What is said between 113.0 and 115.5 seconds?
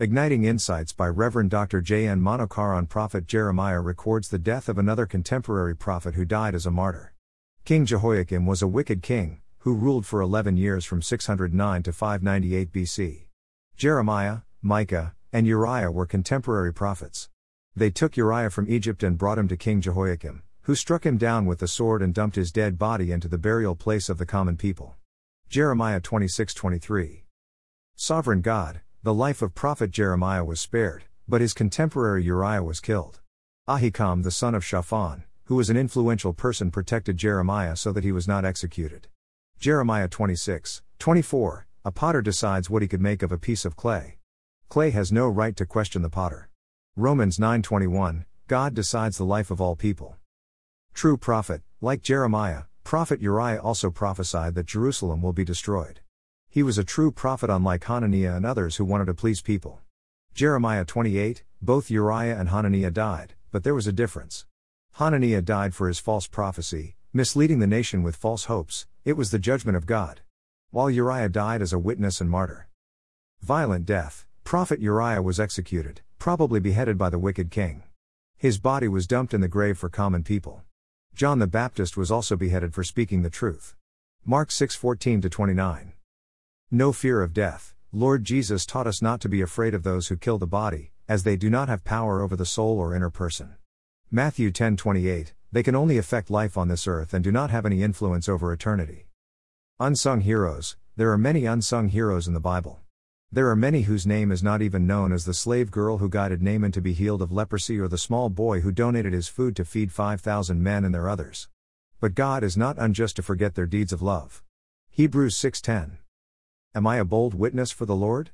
to forget their deeds of love. Hebrews